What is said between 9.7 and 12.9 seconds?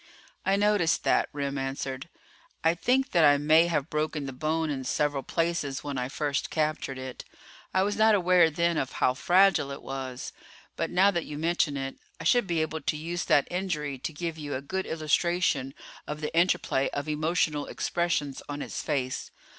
was. But now that you mention it, I should be able